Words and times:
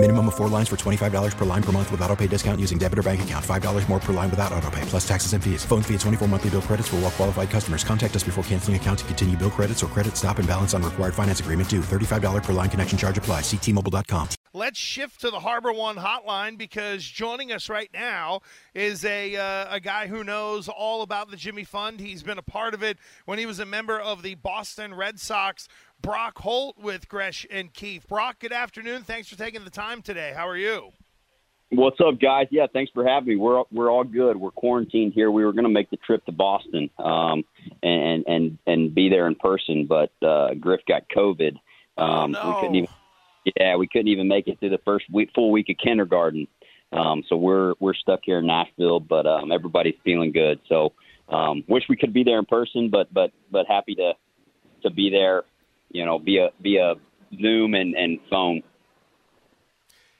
Minimum 0.00 0.28
of 0.28 0.36
four 0.36 0.46
lines 0.48 0.68
for 0.68 0.76
$25 0.76 1.36
per 1.36 1.44
line 1.44 1.62
per 1.62 1.72
month 1.72 1.90
with 1.90 2.00
auto 2.02 2.14
pay 2.14 2.28
discount 2.28 2.60
using 2.60 2.78
debit 2.78 3.00
or 3.00 3.02
bank 3.02 3.22
account. 3.22 3.44
$5 3.44 3.88
more 3.88 3.98
per 3.98 4.12
line 4.12 4.30
without 4.30 4.52
auto 4.52 4.70
pay, 4.70 4.82
plus 4.82 5.06
taxes 5.06 5.32
and 5.32 5.42
fees. 5.42 5.64
Phone 5.64 5.82
fee 5.82 5.94
at 5.94 6.00
24 6.00 6.28
monthly 6.28 6.50
bill 6.50 6.62
credits 6.62 6.86
for 6.86 6.96
all 6.96 7.02
well 7.02 7.10
qualified 7.10 7.50
customers. 7.50 7.82
Contact 7.82 8.14
us 8.14 8.22
before 8.22 8.44
canceling 8.44 8.76
account 8.76 9.00
to 9.00 9.04
continue 9.06 9.36
bill 9.36 9.50
credits 9.50 9.82
or 9.82 9.88
credit 9.88 10.16
stop 10.16 10.38
and 10.38 10.46
balance 10.46 10.72
on 10.72 10.84
required 10.84 11.14
finance 11.14 11.40
agreement 11.40 11.68
due. 11.68 11.80
$35 11.80 12.44
per 12.44 12.52
line 12.52 12.70
connection 12.70 12.96
charge 12.96 13.18
apply. 13.18 13.40
Ctmobile.com. 13.40 14.28
Let's 14.54 14.78
shift 14.78 15.20
to 15.20 15.30
the 15.30 15.40
Harbor 15.40 15.72
One 15.72 15.96
hotline 15.96 16.56
because 16.56 17.04
joining 17.04 17.52
us 17.52 17.68
right 17.68 17.90
now 17.92 18.40
is 18.74 19.04
a, 19.04 19.36
uh, 19.36 19.74
a 19.74 19.78
guy 19.78 20.06
who 20.06 20.24
knows 20.24 20.68
all 20.68 21.02
about 21.02 21.30
the 21.30 21.36
Jimmy 21.36 21.64
Fund. 21.64 22.00
He's 22.00 22.22
been 22.22 22.38
a 22.38 22.42
part 22.42 22.72
of 22.72 22.82
it 22.82 22.98
when 23.26 23.38
he 23.38 23.46
was 23.46 23.58
a 23.58 23.66
member 23.66 24.00
of 24.00 24.22
the 24.22 24.36
Boston 24.36 24.94
Red 24.94 25.20
Sox. 25.20 25.68
Brock 26.00 26.38
Holt 26.38 26.78
with 26.78 27.08
Gresh 27.08 27.46
and 27.50 27.72
Keefe. 27.72 28.06
Brock, 28.06 28.38
good 28.38 28.52
afternoon. 28.52 29.02
Thanks 29.02 29.28
for 29.28 29.36
taking 29.36 29.64
the 29.64 29.70
time 29.70 30.02
today. 30.02 30.32
How 30.34 30.48
are 30.48 30.56
you? 30.56 30.92
What's 31.70 32.00
up, 32.00 32.18
guys? 32.18 32.46
Yeah, 32.50 32.66
thanks 32.72 32.90
for 32.92 33.06
having 33.06 33.28
me. 33.28 33.36
We're 33.36 33.62
we're 33.70 33.90
all 33.90 34.04
good. 34.04 34.38
We're 34.38 34.52
quarantined 34.52 35.12
here. 35.12 35.30
We 35.30 35.44
were 35.44 35.52
going 35.52 35.64
to 35.64 35.70
make 35.70 35.90
the 35.90 35.98
trip 35.98 36.24
to 36.24 36.32
Boston 36.32 36.88
um, 36.98 37.44
and 37.82 38.24
and 38.26 38.58
and 38.66 38.94
be 38.94 39.10
there 39.10 39.26
in 39.26 39.34
person, 39.34 39.86
but 39.86 40.10
uh, 40.26 40.54
Griff 40.54 40.80
got 40.88 41.02
COVID. 41.14 41.56
Um, 41.98 42.06
oh, 42.08 42.26
no. 42.26 42.48
We 42.48 42.60
couldn't 42.60 42.74
even. 42.76 42.88
Yeah, 43.56 43.76
we 43.76 43.86
couldn't 43.86 44.08
even 44.08 44.28
make 44.28 44.48
it 44.48 44.58
through 44.60 44.70
the 44.70 44.80
first 44.84 45.06
week, 45.10 45.30
full 45.34 45.50
week 45.50 45.68
of 45.68 45.76
kindergarten. 45.82 46.48
Um, 46.92 47.22
so 47.28 47.36
we're 47.36 47.74
we're 47.80 47.94
stuck 47.94 48.20
here 48.22 48.38
in 48.38 48.46
Nashville, 48.46 49.00
but 49.00 49.26
um, 49.26 49.52
everybody's 49.52 49.96
feeling 50.04 50.32
good. 50.32 50.60
So 50.68 50.94
um, 51.28 51.64
wish 51.68 51.84
we 51.88 51.96
could 51.96 52.14
be 52.14 52.24
there 52.24 52.38
in 52.38 52.46
person, 52.46 52.88
but 52.88 53.12
but 53.12 53.32
but 53.50 53.66
happy 53.66 53.94
to 53.96 54.14
to 54.84 54.90
be 54.90 55.10
there 55.10 55.44
you 55.90 56.04
know, 56.04 56.18
via 56.18 56.50
via 56.60 56.94
Zoom 57.40 57.74
and, 57.74 57.94
and 57.94 58.18
phone. 58.30 58.62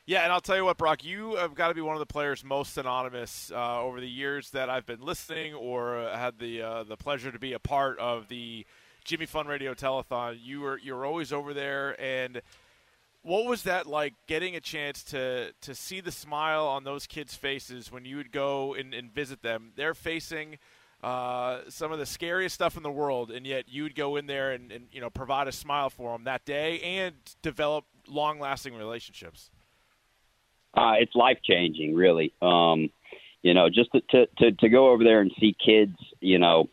Yeah, 0.08 0.22
and 0.22 0.32
I'll 0.32 0.40
tell 0.40 0.56
you 0.56 0.64
what, 0.64 0.78
Brock, 0.78 1.04
you 1.04 1.34
have 1.36 1.54
got 1.54 1.68
to 1.68 1.74
be 1.74 1.82
one 1.82 1.94
of 1.94 2.00
the 2.00 2.06
players 2.06 2.42
most 2.42 2.72
synonymous 2.72 3.52
uh, 3.54 3.82
over 3.82 4.00
the 4.00 4.08
years 4.08 4.48
that 4.52 4.70
I've 4.70 4.86
been 4.86 5.02
listening 5.02 5.52
or 5.52 5.98
uh, 5.98 6.16
had 6.16 6.38
the 6.38 6.62
uh, 6.62 6.84
the 6.84 6.96
pleasure 6.96 7.30
to 7.30 7.38
be 7.38 7.52
a 7.52 7.58
part 7.58 7.98
of 7.98 8.28
the 8.28 8.64
Jimmy 9.04 9.26
Fund 9.26 9.50
Radio 9.50 9.74
Telethon. 9.74 10.38
You 10.42 10.60
were 10.60 10.78
you're 10.78 11.04
always 11.04 11.30
over 11.30 11.52
there, 11.52 12.00
and 12.00 12.40
what 13.20 13.44
was 13.44 13.64
that 13.64 13.86
like? 13.86 14.14
Getting 14.26 14.56
a 14.56 14.60
chance 14.60 15.02
to 15.04 15.52
to 15.60 15.74
see 15.74 16.00
the 16.00 16.12
smile 16.12 16.66
on 16.66 16.84
those 16.84 17.06
kids' 17.06 17.34
faces 17.34 17.92
when 17.92 18.06
you 18.06 18.16
would 18.16 18.32
go 18.32 18.72
and, 18.72 18.94
and 18.94 19.12
visit 19.12 19.42
them. 19.42 19.72
They're 19.76 19.92
facing 19.92 20.56
uh, 21.02 21.60
some 21.68 21.92
of 21.92 21.98
the 21.98 22.06
scariest 22.06 22.54
stuff 22.54 22.76
in 22.76 22.82
the 22.82 22.90
world, 22.90 23.30
and 23.30 23.46
yet 23.46 23.64
you'd 23.68 23.94
go 23.94 24.16
in 24.16 24.26
there 24.26 24.52
and, 24.52 24.72
and 24.72 24.86
you 24.90 25.00
know 25.00 25.10
provide 25.10 25.46
a 25.46 25.52
smile 25.52 25.90
for 25.90 26.12
them 26.12 26.24
that 26.24 26.44
day 26.44 26.80
and 26.80 27.14
develop 27.42 27.84
long-lasting 28.08 28.74
relationships. 28.74 29.50
Uh, 30.74 30.94
it's 30.98 31.14
life 31.14 31.38
changing, 31.42 31.94
really. 31.94 32.32
Um, 32.42 32.90
you 33.42 33.54
know, 33.54 33.68
just 33.68 33.90
to, 33.92 34.00
to, 34.10 34.26
to 34.38 34.52
to 34.52 34.68
go 34.68 34.90
over 34.90 35.04
there 35.04 35.20
and 35.20 35.30
see 35.38 35.54
kids, 35.64 35.96
you 36.20 36.38
know, 36.38 36.68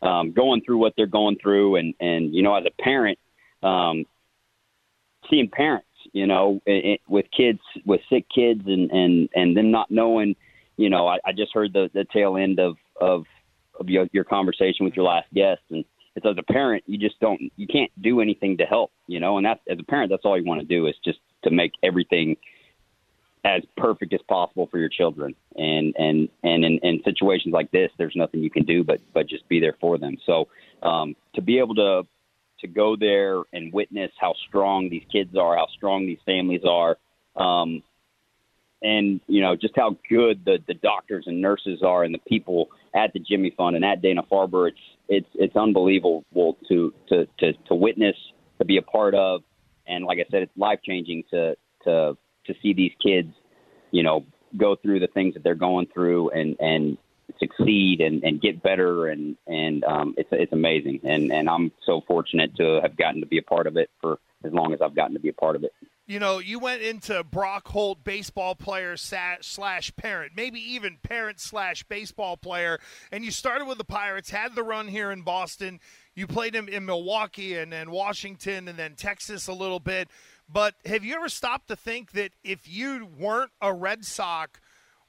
um, 0.00 0.32
going 0.32 0.62
through 0.62 0.78
what 0.78 0.94
they're 0.96 1.06
going 1.06 1.38
through, 1.42 1.76
and 1.76 1.94
and 2.00 2.34
you 2.34 2.42
know, 2.42 2.54
as 2.54 2.64
a 2.66 2.82
parent, 2.82 3.18
um, 3.62 4.04
seeing 5.28 5.48
parents, 5.50 5.86
you 6.12 6.26
know, 6.26 6.60
it, 6.66 6.84
it, 6.84 7.00
with 7.08 7.26
kids 7.36 7.60
with 7.84 8.00
sick 8.08 8.26
kids, 8.32 8.62
and 8.66 8.90
and 8.92 9.28
and 9.34 9.56
them 9.56 9.72
not 9.72 9.90
knowing, 9.90 10.36
you 10.76 10.88
know, 10.88 11.08
I, 11.08 11.18
I 11.24 11.32
just 11.32 11.52
heard 11.52 11.72
the 11.72 11.90
the 11.92 12.06
tail 12.12 12.36
end 12.36 12.60
of 12.60 12.76
of 13.00 13.24
of 13.78 13.88
your, 13.88 14.08
your 14.12 14.24
conversation 14.24 14.84
with 14.84 14.94
your 14.94 15.04
last 15.04 15.32
guest. 15.32 15.60
And 15.70 15.84
it's 16.16 16.26
as 16.26 16.36
a 16.38 16.52
parent 16.52 16.84
you 16.86 16.98
just 16.98 17.18
don't 17.20 17.40
you 17.56 17.66
can't 17.66 17.90
do 18.02 18.20
anything 18.20 18.56
to 18.58 18.64
help 18.64 18.90
you 19.06 19.20
know? 19.20 19.36
And 19.36 19.46
that's 19.46 19.60
as 19.68 19.78
a 19.78 19.84
parent 19.84 20.10
that's 20.10 20.24
all 20.24 20.38
you 20.38 20.44
want 20.44 20.60
to 20.60 20.66
do 20.66 20.86
is 20.86 20.94
just 21.04 21.18
to 21.44 21.50
make 21.50 21.72
everything 21.82 22.36
as 23.44 23.62
perfect 23.76 24.12
as 24.12 24.20
possible 24.28 24.66
for 24.70 24.78
your 24.78 24.88
children. 24.88 25.34
And 25.56 25.94
and 25.98 26.28
and 26.42 26.64
in, 26.64 26.78
in 26.82 27.00
situations 27.04 27.52
like 27.52 27.70
this 27.70 27.90
there's 27.98 28.16
nothing 28.16 28.40
you 28.40 28.50
can 28.50 28.64
do 28.64 28.84
but 28.84 29.00
but 29.14 29.28
just 29.28 29.48
be 29.48 29.60
there 29.60 29.76
for 29.80 29.98
them. 29.98 30.16
So 30.26 30.48
um 30.82 31.14
to 31.34 31.40
be 31.42 31.58
able 31.58 31.74
to 31.76 32.02
to 32.60 32.66
go 32.66 32.96
there 32.96 33.42
and 33.52 33.72
witness 33.72 34.10
how 34.20 34.34
strong 34.48 34.90
these 34.90 35.04
kids 35.12 35.36
are 35.36 35.56
how 35.56 35.68
strong 35.76 36.06
these 36.06 36.18
families 36.26 36.62
are 36.68 36.96
um 37.36 37.82
and 38.82 39.20
you 39.26 39.40
know 39.40 39.56
just 39.56 39.74
how 39.76 39.96
good 40.08 40.44
the 40.44 40.58
the 40.66 40.74
doctors 40.74 41.24
and 41.26 41.40
nurses 41.40 41.82
are 41.82 42.04
and 42.04 42.14
the 42.14 42.20
people 42.28 42.68
at 42.94 43.12
the 43.12 43.18
Jimmy 43.18 43.52
Fund 43.56 43.76
and 43.76 43.84
at 43.84 44.02
Dana 44.02 44.22
Farber. 44.30 44.68
It's 44.68 44.78
it's 45.08 45.28
it's 45.34 45.56
unbelievable 45.56 46.24
to 46.68 46.92
to 47.08 47.26
to 47.38 47.52
to 47.52 47.74
witness, 47.74 48.16
to 48.58 48.64
be 48.64 48.76
a 48.76 48.82
part 48.82 49.14
of, 49.14 49.42
and 49.86 50.04
like 50.04 50.18
I 50.18 50.30
said, 50.30 50.42
it's 50.42 50.56
life 50.56 50.80
changing 50.84 51.24
to 51.30 51.56
to 51.84 52.16
to 52.46 52.54
see 52.62 52.72
these 52.72 52.92
kids, 53.02 53.32
you 53.90 54.02
know, 54.02 54.24
go 54.56 54.76
through 54.76 55.00
the 55.00 55.08
things 55.08 55.34
that 55.34 55.42
they're 55.42 55.54
going 55.54 55.86
through 55.92 56.30
and 56.30 56.56
and 56.60 56.98
succeed 57.38 58.00
and, 58.00 58.22
and 58.24 58.40
get 58.40 58.62
better. 58.62 59.08
And 59.08 59.36
and 59.46 59.84
um, 59.84 60.14
it's 60.16 60.28
it's 60.32 60.52
amazing. 60.52 61.00
And 61.04 61.32
and 61.32 61.48
I'm 61.48 61.72
so 61.84 62.02
fortunate 62.06 62.54
to 62.56 62.80
have 62.82 62.96
gotten 62.96 63.20
to 63.20 63.26
be 63.26 63.38
a 63.38 63.42
part 63.42 63.66
of 63.66 63.76
it 63.76 63.90
for 64.00 64.18
as 64.44 64.52
long 64.52 64.72
as 64.72 64.80
I've 64.80 64.94
gotten 64.94 65.14
to 65.14 65.20
be 65.20 65.30
a 65.30 65.34
part 65.34 65.56
of 65.56 65.64
it 65.64 65.72
you 66.08 66.18
know, 66.18 66.38
you 66.38 66.58
went 66.58 66.80
into 66.80 67.22
Brock 67.22 67.68
Holt, 67.68 68.02
baseball 68.02 68.54
player 68.54 68.96
slash 68.96 69.92
parent, 69.96 70.32
maybe 70.34 70.58
even 70.58 70.96
parent 71.02 71.38
slash 71.38 71.84
baseball 71.84 72.38
player, 72.38 72.80
and 73.12 73.22
you 73.22 73.30
started 73.30 73.66
with 73.66 73.76
the 73.76 73.84
Pirates, 73.84 74.30
had 74.30 74.54
the 74.54 74.62
run 74.62 74.88
here 74.88 75.12
in 75.12 75.20
Boston. 75.20 75.80
You 76.14 76.26
played 76.26 76.54
him 76.54 76.66
in 76.66 76.86
Milwaukee 76.86 77.58
and 77.58 77.70
then 77.70 77.90
Washington 77.90 78.68
and 78.68 78.78
then 78.78 78.94
Texas 78.94 79.48
a 79.48 79.52
little 79.52 79.80
bit. 79.80 80.08
But 80.48 80.76
have 80.86 81.04
you 81.04 81.14
ever 81.14 81.28
stopped 81.28 81.68
to 81.68 81.76
think 81.76 82.12
that 82.12 82.32
if 82.42 82.66
you 82.66 83.06
weren't 83.18 83.52
a 83.60 83.74
Red 83.74 84.06
Sox, 84.06 84.58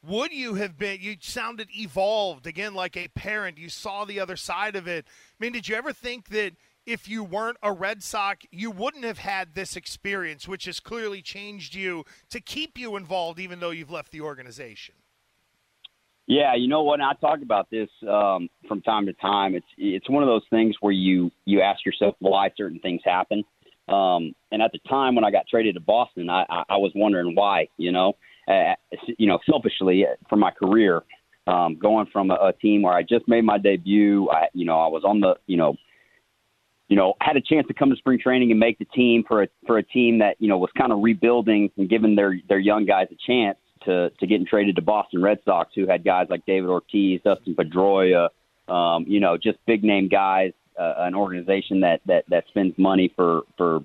would 0.04 0.34
you 0.34 0.56
have 0.56 0.78
been? 0.78 1.00
You 1.00 1.16
sounded 1.22 1.70
evolved 1.72 2.46
again, 2.46 2.74
like 2.74 2.98
a 2.98 3.08
parent. 3.08 3.58
You 3.58 3.70
saw 3.70 4.04
the 4.04 4.20
other 4.20 4.36
side 4.36 4.76
of 4.76 4.86
it. 4.86 5.06
I 5.08 5.44
mean, 5.44 5.54
did 5.54 5.70
you 5.70 5.76
ever 5.76 5.94
think 5.94 6.28
that? 6.30 6.54
If 6.90 7.08
you 7.08 7.24
weren't 7.24 7.58
a 7.62 7.72
Red 7.72 8.02
Sox, 8.02 8.46
you 8.52 8.72
wouldn't 8.72 9.04
have 9.04 9.20
had 9.20 9.54
this 9.54 9.76
experience, 9.76 10.48
which 10.48 10.66
has 10.66 10.80
clearly 10.80 11.22
changed 11.22 11.76
you 11.76 12.04
to 12.32 12.42
keep 12.42 12.80
you 12.80 12.96
involved, 12.96 13.40
even 13.40 13.60
though 13.60 13.70
you've 13.70 13.92
left 13.92 14.12
the 14.12 14.22
organization. 14.22 14.96
Yeah, 16.26 16.56
you 16.56 16.68
know 16.68 16.84
what? 16.84 17.00
I 17.00 17.14
talk 17.22 17.42
about 17.44 17.70
this 17.70 17.90
um, 18.08 18.50
from 18.68 18.82
time 18.82 19.06
to 19.06 19.14
time. 19.14 19.56
It's 19.56 19.66
it's 19.78 20.10
one 20.10 20.24
of 20.24 20.28
those 20.28 20.44
things 20.50 20.76
where 20.82 20.94
you 20.94 21.32
you 21.46 21.62
ask 21.62 21.86
yourself 21.86 22.16
why 22.20 22.50
certain 22.58 22.80
things 22.80 23.02
happen. 23.06 23.44
Um, 23.88 24.34
and 24.52 24.62
at 24.62 24.72
the 24.72 24.80
time 24.88 25.16
when 25.16 25.24
I 25.24 25.32
got 25.32 25.48
traded 25.48 25.74
to 25.74 25.82
Boston, 25.82 26.30
I, 26.30 26.46
I, 26.70 26.78
was 26.78 26.92
wondering 26.94 27.34
why. 27.34 27.68
You 27.78 27.92
know, 27.92 28.14
uh, 28.48 28.76
you 29.18 29.26
know, 29.26 29.40
selfishly 29.50 30.06
for 30.30 30.36
my 30.36 30.52
career, 30.52 31.02
um, 31.48 31.78
going 31.80 32.06
from 32.14 32.30
a, 32.30 32.36
a 32.36 32.54
team 32.54 32.84
where 32.84 32.94
I 32.94 33.02
just 33.02 33.28
made 33.28 33.44
my 33.44 33.58
debut. 33.58 34.30
I, 34.30 34.50
you 34.54 34.66
know, 34.66 34.80
I 34.80 34.88
was 34.88 35.04
on 35.04 35.22
the 35.22 35.36
you 35.48 35.58
know 35.58 35.76
you 36.90 36.96
know, 36.96 37.14
had 37.22 37.38
a 37.38 37.42
chance 37.42 37.68
to 37.68 37.74
come 37.74 37.92
to 37.92 37.96
spring 37.96 38.20
training 38.20 38.50
and 38.52 38.60
make 38.60 38.80
the 38.80 38.86
team 38.86 39.24
for 39.28 39.44
a 39.44 39.48
for 39.66 39.78
a 39.78 39.84
team 39.84 40.20
that 40.20 40.36
you 40.40 40.50
know 40.50 40.58
was 40.58 40.72
kind 40.78 40.92
of 40.92 41.00
rebuilding 41.02 41.70
and 41.78 41.88
giving 41.88 42.16
their 42.16 42.36
their 42.50 42.60
young 42.60 42.86
guys 42.86 43.08
a 43.12 43.18
chance 43.26 43.58
to 43.86 44.10
to 44.20 44.28
getting 44.28 44.46
traded 44.46 44.76
to 44.76 44.82
Boston 44.82 45.22
Red 45.22 45.40
Sox, 45.46 45.72
who 45.76 45.88
had 45.88 46.04
guys 46.04 46.28
like 46.30 46.46
David 46.46 46.70
Ortiz, 46.70 47.22
Dustin 47.24 47.56
Pedroia, 47.56 48.30
um, 48.68 49.06
you 49.08 49.20
know, 49.20 49.38
just 49.38 49.58
big 49.66 49.84
name 49.84 50.10
guys. 50.10 50.52
Uh, 50.78 50.96
an 51.00 51.14
organization 51.14 51.82
that 51.82 52.00
that 52.06 52.24
that 52.30 52.46
spends 52.48 52.74
money 52.78 53.12
for 53.16 53.42
for 53.58 53.82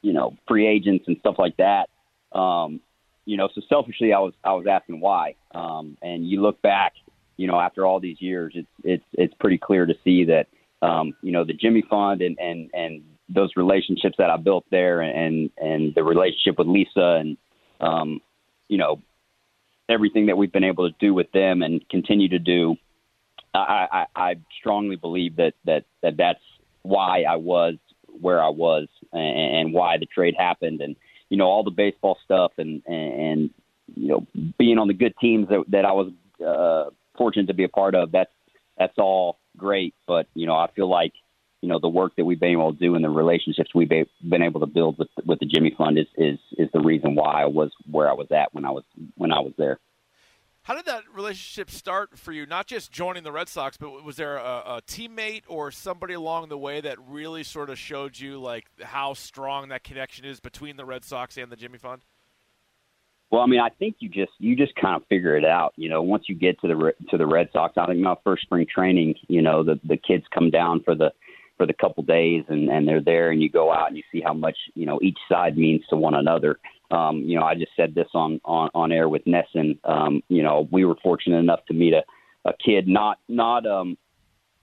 you 0.00 0.12
know 0.12 0.34
free 0.48 0.66
agents 0.66 1.04
and 1.08 1.16
stuff 1.18 1.34
like 1.38 1.56
that. 1.58 1.88
Um, 2.36 2.80
you 3.26 3.36
know, 3.36 3.48
so 3.54 3.60
selfishly, 3.68 4.12
I 4.12 4.20
was 4.20 4.32
I 4.42 4.54
was 4.54 4.66
asking 4.66 5.00
why. 5.00 5.34
Um, 5.54 5.98
and 6.00 6.26
you 6.26 6.40
look 6.40 6.62
back, 6.62 6.94
you 7.36 7.46
know, 7.46 7.60
after 7.60 7.84
all 7.84 8.00
these 8.00 8.20
years, 8.20 8.52
it's 8.54 8.68
it's 8.84 9.04
it's 9.12 9.34
pretty 9.34 9.58
clear 9.58 9.84
to 9.84 9.94
see 10.02 10.24
that 10.26 10.46
um, 10.82 11.14
you 11.22 11.32
know, 11.32 11.44
the 11.44 11.54
Jimmy 11.54 11.82
Fund 11.88 12.20
and, 12.20 12.36
and, 12.38 12.70
and 12.74 13.02
those 13.28 13.50
relationships 13.56 14.16
that 14.18 14.28
I 14.28 14.36
built 14.36 14.66
there 14.70 15.00
and, 15.00 15.48
and 15.56 15.94
the 15.94 16.02
relationship 16.02 16.58
with 16.58 16.66
Lisa 16.66 17.20
and, 17.20 17.36
um, 17.80 18.20
you 18.68 18.78
know, 18.78 19.00
everything 19.88 20.26
that 20.26 20.36
we've 20.36 20.52
been 20.52 20.64
able 20.64 20.90
to 20.90 20.96
do 20.98 21.14
with 21.14 21.30
them 21.32 21.62
and 21.62 21.88
continue 21.88 22.28
to 22.28 22.38
do. 22.38 22.76
I, 23.54 23.86
I, 23.92 24.06
I 24.16 24.34
strongly 24.58 24.96
believe 24.96 25.36
that, 25.36 25.54
that, 25.66 25.84
that 26.02 26.16
that's 26.16 26.40
why 26.82 27.22
I 27.22 27.36
was 27.36 27.74
where 28.20 28.42
I 28.42 28.48
was 28.48 28.88
and, 29.12 29.56
and 29.56 29.74
why 29.74 29.98
the 29.98 30.06
trade 30.06 30.34
happened 30.36 30.80
and, 30.80 30.96
you 31.28 31.36
know, 31.36 31.46
all 31.46 31.62
the 31.62 31.70
baseball 31.70 32.18
stuff 32.24 32.52
and, 32.58 32.82
and, 32.86 33.20
and 33.20 33.50
you 33.94 34.08
know, 34.08 34.26
being 34.58 34.78
on 34.78 34.88
the 34.88 34.94
good 34.94 35.14
teams 35.20 35.48
that, 35.48 35.64
that 35.68 35.84
I 35.84 35.92
was 35.92 36.12
uh, 36.44 36.90
fortunate 37.16 37.46
to 37.46 37.54
be 37.54 37.64
a 37.64 37.68
part 37.68 37.94
of. 37.94 38.10
That's, 38.10 38.30
that's 38.78 38.98
all 38.98 39.38
great, 39.56 39.94
but 40.06 40.26
you 40.34 40.46
know, 40.46 40.54
I 40.54 40.70
feel 40.74 40.88
like 40.88 41.12
you 41.60 41.68
know 41.68 41.78
the 41.78 41.88
work 41.88 42.16
that 42.16 42.24
we've 42.24 42.40
been 42.40 42.52
able 42.52 42.72
to 42.72 42.78
do 42.78 42.94
and 42.94 43.04
the 43.04 43.08
relationships 43.08 43.70
we've 43.74 43.88
been 43.88 44.42
able 44.42 44.60
to 44.60 44.66
build 44.66 44.98
with 44.98 45.08
with 45.24 45.38
the 45.38 45.46
Jimmy 45.46 45.74
Fund 45.76 45.98
is 45.98 46.06
is 46.16 46.38
is 46.58 46.68
the 46.72 46.80
reason 46.80 47.14
why 47.14 47.42
I 47.42 47.46
was 47.46 47.70
where 47.90 48.08
I 48.08 48.14
was 48.14 48.28
at 48.30 48.52
when 48.52 48.64
I 48.64 48.70
was 48.70 48.84
when 49.16 49.32
I 49.32 49.40
was 49.40 49.52
there. 49.56 49.78
How 50.64 50.76
did 50.76 50.84
that 50.84 51.02
relationship 51.12 51.70
start 51.70 52.16
for 52.16 52.30
you? 52.30 52.46
Not 52.46 52.68
just 52.68 52.92
joining 52.92 53.24
the 53.24 53.32
Red 53.32 53.48
Sox, 53.48 53.76
but 53.76 54.04
was 54.04 54.14
there 54.14 54.36
a, 54.36 54.62
a, 54.76 54.82
teammate 54.86 55.42
or 55.48 55.72
somebody 55.72 56.14
along 56.14 56.50
the 56.50 56.58
way 56.58 56.80
that 56.80 56.98
really 57.04 57.42
sort 57.42 57.68
of 57.68 57.80
showed 57.80 58.16
you 58.16 58.38
like 58.38 58.66
how 58.80 59.14
strong 59.14 59.70
that 59.70 59.82
connection 59.82 60.24
is 60.24 60.38
between 60.38 60.76
the 60.76 60.84
Red 60.84 61.04
Sox 61.04 61.36
and 61.36 61.50
the 61.50 61.56
Jimmy 61.56 61.78
Fund? 61.78 62.02
Well, 63.32 63.40
I 63.40 63.46
mean, 63.46 63.60
I 63.60 63.70
think 63.70 63.96
you 64.00 64.10
just 64.10 64.32
you 64.38 64.54
just 64.54 64.74
kind 64.76 64.94
of 64.94 65.08
figure 65.08 65.36
it 65.38 65.44
out. 65.44 65.72
You 65.76 65.88
know, 65.88 66.02
once 66.02 66.24
you 66.28 66.34
get 66.34 66.60
to 66.60 66.68
the 66.68 66.92
to 67.10 67.16
the 67.16 67.26
Red 67.26 67.48
Sox, 67.52 67.78
I 67.78 67.86
think 67.86 67.98
my 67.98 68.14
first 68.22 68.42
spring 68.42 68.66
training, 68.72 69.14
you 69.26 69.40
know, 69.40 69.64
the 69.64 69.80
the 69.84 69.96
kids 69.96 70.24
come 70.32 70.50
down 70.50 70.82
for 70.84 70.94
the 70.94 71.12
for 71.56 71.66
the 71.66 71.72
couple 71.72 72.02
days 72.02 72.44
and 72.48 72.68
and 72.68 72.86
they're 72.86 73.02
there 73.02 73.30
and 73.30 73.40
you 73.40 73.48
go 73.48 73.72
out 73.72 73.88
and 73.88 73.96
you 73.96 74.02
see 74.12 74.20
how 74.20 74.34
much 74.34 74.56
you 74.74 74.84
know 74.84 74.98
each 75.02 75.18
side 75.30 75.56
means 75.56 75.82
to 75.88 75.96
one 75.96 76.14
another 76.14 76.58
um 76.90 77.18
you 77.18 77.38
know 77.38 77.44
i 77.44 77.54
just 77.54 77.70
said 77.76 77.94
this 77.94 78.08
on 78.14 78.40
on 78.44 78.70
on 78.74 78.90
air 78.90 79.08
with 79.08 79.22
NESN 79.26 79.78
um 79.84 80.22
you 80.28 80.42
know 80.42 80.66
we 80.72 80.84
were 80.84 80.96
fortunate 81.02 81.38
enough 81.38 81.60
to 81.66 81.74
meet 81.74 81.92
a 81.92 82.02
a 82.48 82.52
kid 82.64 82.88
not 82.88 83.18
not 83.28 83.66
um 83.66 83.98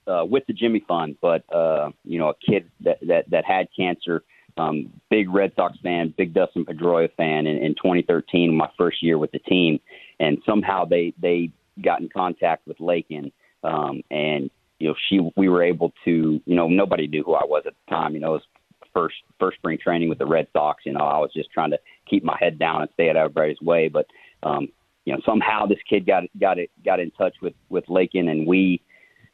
uh 0.08 0.24
with 0.28 0.44
the 0.46 0.52
jimmy 0.52 0.84
fund 0.86 1.16
but 1.22 1.42
uh 1.54 1.90
you 2.04 2.18
know 2.18 2.30
a 2.30 2.34
kid 2.44 2.68
that 2.80 2.98
that 3.06 3.30
that 3.30 3.44
had 3.44 3.68
cancer 3.74 4.24
um 4.60 4.92
big 5.10 5.28
red 5.30 5.52
sox 5.56 5.78
fan 5.82 6.12
big 6.16 6.34
dustin 6.34 6.64
pedroia 6.64 7.08
fan 7.16 7.46
in, 7.46 7.56
in 7.58 7.74
2013 7.74 8.54
my 8.54 8.68
first 8.76 9.02
year 9.02 9.18
with 9.18 9.30
the 9.32 9.38
team 9.40 9.78
and 10.18 10.38
somehow 10.44 10.84
they 10.84 11.12
they 11.20 11.50
got 11.82 12.00
in 12.00 12.08
contact 12.08 12.66
with 12.66 12.78
lakin 12.80 13.32
um 13.64 14.02
and 14.10 14.50
you 14.80 14.88
know, 14.88 14.94
she 15.08 15.20
we 15.36 15.48
were 15.48 15.62
able 15.62 15.92
to, 16.04 16.40
you 16.44 16.56
know, 16.56 16.66
nobody 16.66 17.06
knew 17.06 17.22
who 17.22 17.34
I 17.34 17.44
was 17.44 17.62
at 17.66 17.74
the 17.74 17.94
time. 17.94 18.14
You 18.14 18.20
know, 18.20 18.34
it 18.34 18.42
was 18.42 18.88
first 18.92 19.16
first 19.38 19.58
spring 19.58 19.78
training 19.80 20.08
with 20.08 20.18
the 20.18 20.26
Red 20.26 20.48
Sox. 20.52 20.84
You 20.84 20.94
know, 20.94 21.04
I 21.04 21.18
was 21.18 21.30
just 21.34 21.50
trying 21.52 21.70
to 21.70 21.78
keep 22.08 22.24
my 22.24 22.36
head 22.40 22.58
down 22.58 22.80
and 22.80 22.90
stay 22.94 23.10
out 23.10 23.16
of 23.16 23.24
everybody's 23.24 23.60
way. 23.60 23.88
But 23.88 24.06
um, 24.42 24.68
you 25.04 25.12
know, 25.12 25.20
somehow 25.24 25.66
this 25.66 25.78
kid 25.88 26.06
got 26.06 26.24
got 26.40 26.58
it 26.58 26.70
got 26.84 26.98
in 26.98 27.10
touch 27.12 27.36
with 27.42 27.52
with 27.68 27.84
Lakin, 27.88 28.28
and 28.28 28.46
we 28.46 28.80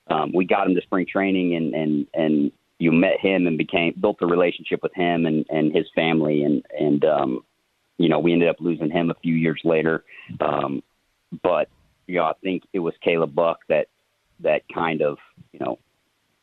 um, 0.09 0.33
we 0.35 0.45
got 0.45 0.67
him 0.67 0.75
to 0.75 0.83
spring 0.83 1.07
training, 1.11 1.55
and 1.55 1.75
and 1.75 2.07
and 2.13 2.53
you 2.79 2.93
met 2.93 3.21
him 3.21 3.47
and 3.47 3.57
became 3.57 3.95
built 4.01 4.19
a 4.21 4.27
relationship 4.27 4.81
with 4.83 4.95
him 4.95 5.27
and 5.27 5.47
and 5.49 5.75
his 5.75 5.87
family, 5.95 6.43
and 6.43 6.65
and 6.79 7.05
um, 7.05 7.45
you 7.99 8.09
know, 8.09 8.19
we 8.19 8.33
ended 8.33 8.49
up 8.49 8.57
losing 8.61 8.91
him 8.91 9.11
a 9.11 9.15
few 9.15 9.35
years 9.35 9.61
later. 9.65 10.05
Um, 10.41 10.83
but 11.43 11.69
you 12.07 12.17
know, 12.17 12.25
I 12.25 12.35
think 12.43 12.65
it 12.73 12.79
was 12.79 12.95
Caleb 13.03 13.35
Buck 13.35 13.61
that 13.69 13.89
that 14.41 14.63
kind 14.73 15.03
of 15.03 15.19
you 15.53 15.61
know 15.61 15.79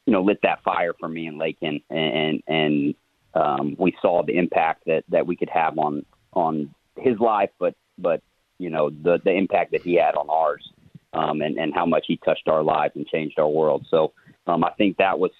you 0.06 0.14
know 0.14 0.24
lit 0.24 0.40
that 0.44 0.64
fire 0.64 0.94
for 1.00 1.08
me 1.08 1.28
and 1.28 1.38
Lakin, 1.38 1.82
and 1.90 2.42
and 2.48 2.96
um, 3.34 3.76
we 3.78 3.96
saw 4.02 4.24
the 4.24 4.38
impact 4.38 4.86
that 4.88 5.04
that 5.10 5.28
we 5.28 5.36
could 5.36 5.50
have 5.50 5.78
on 5.78 6.06
on 6.34 6.74
his 6.98 7.20
life, 7.20 7.52
but 7.60 7.76
but 7.98 8.22
you 8.58 8.70
know 8.70 8.90
the 8.90 9.20
the 9.24 9.32
impact 9.32 9.72
that 9.72 9.84
he 9.84 9.96
had 9.96 10.16
on 10.16 10.30
ours, 10.30 10.68
um, 11.14 11.42
and 11.42 11.58
and 11.58 11.74
how 11.74 11.86
much 11.86 12.06
he 12.08 12.18
touched 12.18 12.48
our 12.48 12.64
lives 12.64 12.96
and 12.96 13.08
changed 13.08 13.38
our 13.38 13.48
world. 13.48 13.86
So 13.90 14.14
um, 14.48 14.64
I 14.64 14.72
think 14.72 14.98
that 14.98 15.20
was 15.20 15.32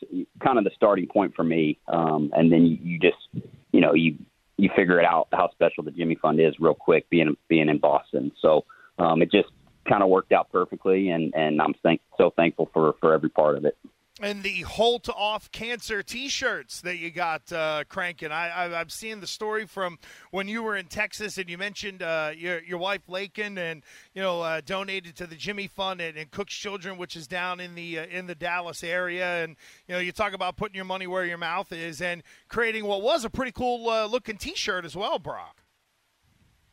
kind 0.44 0.58
of 0.58 0.64
the 0.64 0.72
starting 0.76 1.08
point 1.08 1.36
for 1.36 1.44
me, 1.44 1.78
um, 1.88 2.32
and 2.34 2.52
then 2.52 2.66
you, 2.66 2.78
you 2.82 3.00
just 3.00 3.46
you 3.72 3.82
know 3.82 3.94
you 3.94 4.18
you 4.58 4.70
figure 4.76 5.00
it 5.00 5.06
out 5.06 5.28
how 5.34 5.50
special 5.52 5.84
the 5.84 5.92
Jimmy 5.92 6.16
Fund 6.16 6.40
is 6.40 6.54
real 6.60 6.74
quick 6.74 7.10
being 7.10 7.36
being 7.50 7.70
in 7.70 7.80
Boston. 7.80 8.32
So 8.42 8.66
um, 9.00 9.22
it 9.22 9.32
just 9.32 9.50
kind 9.88 10.04
of 10.04 10.10
worked 10.10 10.32
out 10.32 10.50
perfectly, 10.52 11.10
and 11.10 11.34
and 11.36 11.62
I'm 11.62 11.74
thank, 11.84 12.02
so 12.18 12.32
thankful 12.36 12.70
for 12.74 12.96
for 13.02 13.14
every 13.14 13.30
part 13.30 13.58
of 13.58 13.66
it. 13.66 13.78
And 14.22 14.44
the 14.44 14.62
Holt 14.62 15.10
off 15.10 15.52
cancer 15.52 16.04
T-shirts 16.04 16.82
that 16.82 16.98
you 16.98 17.10
got 17.10 17.52
uh, 17.52 17.84
cranking. 17.90 18.32
I, 18.32 18.50
I 18.50 18.80
I've 18.80 18.92
seen 18.92 19.22
the 19.22 19.28
story 19.28 19.66
from 19.66 19.98
when 20.30 20.48
you 20.48 20.62
were 20.62 20.78
in 20.78 20.86
Texas, 20.86 21.40
and 21.40 21.50
you 21.50 21.58
mentioned 21.58 22.04
uh, 22.04 22.32
your 22.36 22.62
your 22.62 22.78
wife 22.78 23.10
Lakin, 23.10 23.58
and 23.58 23.82
you 24.14 24.22
know 24.22 24.42
uh, 24.42 24.62
donated 24.64 25.16
to 25.16 25.26
the 25.26 25.36
Jimmy 25.36 25.66
Fund 25.66 26.00
and, 26.00 26.16
and 26.16 26.30
Cook's 26.30 26.54
Children, 26.54 26.98
which 26.98 27.16
is 27.16 27.26
down 27.26 27.60
in 27.60 27.74
the 27.74 28.00
uh, 28.00 28.06
in 28.06 28.28
the 28.28 28.36
Dallas 28.36 28.84
area. 28.84 29.44
And 29.44 29.56
you 29.88 29.96
know 29.96 30.00
you 30.00 30.12
talk 30.12 30.34
about 30.34 30.58
putting 30.58 30.76
your 30.76 30.86
money 30.86 31.08
where 31.08 31.26
your 31.26 31.40
mouth 31.40 31.72
is, 31.72 32.00
and 32.00 32.22
creating 32.50 32.86
what 32.86 33.02
was 33.02 33.26
a 33.26 33.32
pretty 33.32 33.52
cool 33.52 33.90
uh, 33.90 34.06
looking 34.06 34.38
T-shirt 34.38 34.86
as 34.86 34.96
well, 34.96 35.18
Brock. 35.18 35.64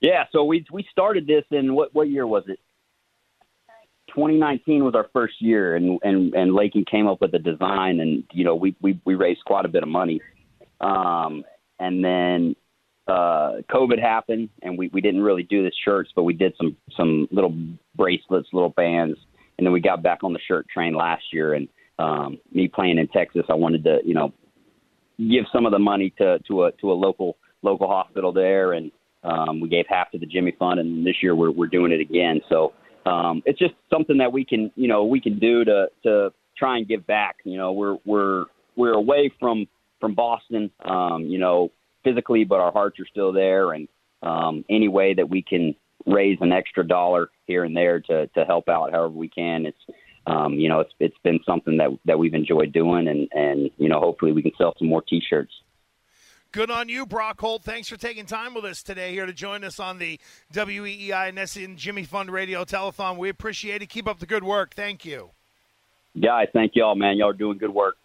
Yeah, 0.02 0.24
so 0.30 0.44
we 0.44 0.66
we 0.70 0.86
started 0.90 1.26
this 1.26 1.44
in 1.50 1.74
what 1.74 1.94
what 1.94 2.10
year 2.10 2.26
was 2.26 2.44
it? 2.48 2.58
2019 4.14 4.84
was 4.84 4.94
our 4.94 5.08
first 5.12 5.34
year, 5.40 5.76
and 5.76 5.98
and 6.02 6.34
and 6.34 6.54
Lakin 6.54 6.84
came 6.84 7.06
up 7.06 7.20
with 7.20 7.34
a 7.34 7.38
design, 7.38 8.00
and 8.00 8.24
you 8.32 8.44
know 8.44 8.54
we 8.54 8.76
we 8.80 9.00
we 9.04 9.14
raised 9.14 9.44
quite 9.44 9.64
a 9.64 9.68
bit 9.68 9.82
of 9.82 9.88
money, 9.88 10.20
um, 10.80 11.44
and 11.78 12.04
then 12.04 12.56
uh, 13.06 13.62
COVID 13.70 14.00
happened, 14.00 14.48
and 14.62 14.78
we 14.78 14.88
we 14.92 15.00
didn't 15.00 15.22
really 15.22 15.42
do 15.42 15.62
the 15.62 15.72
shirts, 15.84 16.10
but 16.14 16.24
we 16.24 16.32
did 16.32 16.54
some 16.56 16.76
some 16.96 17.28
little 17.30 17.54
bracelets, 17.96 18.48
little 18.52 18.70
bands, 18.70 19.18
and 19.58 19.66
then 19.66 19.72
we 19.72 19.80
got 19.80 20.02
back 20.02 20.22
on 20.22 20.32
the 20.32 20.40
shirt 20.46 20.66
train 20.68 20.94
last 20.94 21.24
year. 21.32 21.54
And 21.54 21.68
um, 21.98 22.38
me 22.52 22.68
playing 22.68 22.98
in 22.98 23.08
Texas, 23.08 23.42
I 23.48 23.54
wanted 23.54 23.84
to 23.84 23.98
you 24.04 24.14
know 24.14 24.32
give 25.18 25.44
some 25.52 25.66
of 25.66 25.72
the 25.72 25.78
money 25.78 26.12
to 26.18 26.38
to 26.48 26.64
a 26.64 26.72
to 26.72 26.92
a 26.92 26.94
local 26.94 27.36
local 27.62 27.88
hospital 27.88 28.32
there, 28.32 28.72
and 28.72 28.90
um, 29.24 29.60
we 29.60 29.68
gave 29.68 29.86
half 29.88 30.10
to 30.12 30.18
the 30.18 30.26
Jimmy 30.26 30.54
Fund, 30.58 30.80
and 30.80 31.06
this 31.06 31.22
year 31.22 31.34
we're 31.34 31.50
we're 31.50 31.66
doing 31.66 31.92
it 31.92 32.00
again. 32.00 32.40
So 32.48 32.72
um, 33.06 33.42
it's 33.46 33.58
just 33.58 33.74
something 33.92 34.18
that 34.18 34.32
we 34.32 34.44
can, 34.44 34.70
you 34.76 34.88
know, 34.88 35.04
we 35.04 35.20
can 35.20 35.38
do 35.38 35.64
to 35.64 35.86
to 36.04 36.32
try 36.56 36.76
and 36.78 36.86
give 36.86 37.06
back. 37.06 37.36
You 37.44 37.56
know, 37.56 37.72
we're 37.72 37.96
we're 38.04 38.44
we're 38.76 38.92
away 38.92 39.32
from 39.40 39.66
from 40.00 40.14
Boston, 40.14 40.70
um, 40.84 41.24
you 41.24 41.38
know, 41.38 41.70
physically, 42.04 42.44
but 42.44 42.60
our 42.60 42.72
hearts 42.72 42.98
are 43.00 43.06
still 43.06 43.32
there. 43.32 43.72
And 43.72 43.88
um, 44.22 44.64
any 44.68 44.88
way 44.88 45.14
that 45.14 45.28
we 45.28 45.42
can 45.42 45.74
raise 46.06 46.38
an 46.40 46.52
extra 46.52 46.86
dollar 46.86 47.28
here 47.46 47.64
and 47.64 47.76
there 47.76 48.00
to 48.00 48.26
to 48.28 48.44
help 48.44 48.68
out, 48.68 48.92
however 48.92 49.14
we 49.14 49.28
can, 49.28 49.66
it's 49.66 49.96
um, 50.26 50.54
you 50.54 50.68
know, 50.68 50.80
it's 50.80 50.92
it's 51.00 51.18
been 51.24 51.40
something 51.46 51.76
that 51.78 51.90
that 52.04 52.18
we've 52.18 52.34
enjoyed 52.34 52.72
doing, 52.72 53.08
and 53.08 53.28
and 53.32 53.70
you 53.78 53.88
know, 53.88 54.00
hopefully 54.00 54.32
we 54.32 54.42
can 54.42 54.52
sell 54.58 54.74
some 54.78 54.88
more 54.88 55.02
T-shirts. 55.02 55.52
Good 56.52 56.68
on 56.68 56.88
you, 56.88 57.06
Brock 57.06 57.40
Holt. 57.40 57.62
Thanks 57.62 57.88
for 57.88 57.96
taking 57.96 58.26
time 58.26 58.54
with 58.54 58.64
us 58.64 58.82
today 58.82 59.12
here 59.12 59.24
to 59.24 59.32
join 59.32 59.62
us 59.62 59.78
on 59.78 59.98
the 59.98 60.18
WEEI 60.52 61.32
NESN 61.32 61.76
Jimmy 61.76 62.02
Fund 62.02 62.28
Radio 62.28 62.64
Telethon. 62.64 63.18
We 63.18 63.28
appreciate 63.28 63.82
it. 63.82 63.86
Keep 63.86 64.08
up 64.08 64.18
the 64.18 64.26
good 64.26 64.42
work. 64.42 64.74
Thank 64.74 65.04
you. 65.04 65.30
Guys, 66.20 66.48
thank 66.52 66.72
y'all, 66.74 66.96
man. 66.96 67.18
Y'all 67.18 67.30
are 67.30 67.34
doing 67.34 67.56
good 67.56 67.72
work. 67.72 67.96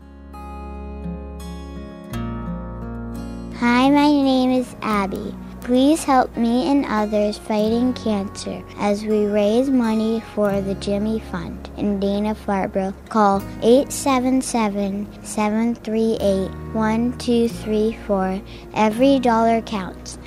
Hi, 3.58 3.90
my 3.90 4.06
name 4.06 4.52
is 4.52 4.76
Abby. 4.82 5.34
Please 5.66 6.04
help 6.04 6.36
me 6.36 6.70
and 6.70 6.86
others 6.86 7.38
fighting 7.38 7.92
cancer 7.94 8.62
as 8.78 9.04
we 9.04 9.26
raise 9.26 9.68
money 9.68 10.22
for 10.32 10.60
the 10.60 10.76
Jimmy 10.76 11.18
Fund 11.18 11.68
in 11.76 11.98
Dana 11.98 12.36
Farber. 12.36 12.94
Call 13.08 13.42
877 13.62 15.24
738 15.24 16.50
1234. 16.72 18.40
Every 18.74 19.18
dollar 19.18 19.60
counts. 19.62 20.20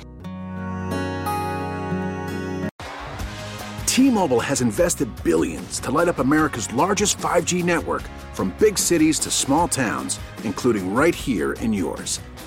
T-Mobile 3.86 4.40
has 4.40 4.60
invested 4.60 5.08
billions 5.24 5.80
to 5.80 5.90
light 5.90 6.08
up 6.08 6.18
America's 6.18 6.70
largest 6.74 7.16
5G 7.16 7.64
network 7.64 8.02
from 8.34 8.54
big 8.58 8.76
cities 8.76 9.18
to 9.20 9.30
small 9.30 9.68
towns, 9.68 10.20
including 10.44 10.92
right 10.92 11.14
here 11.14 11.54
in 11.54 11.72
yours. 11.72 12.20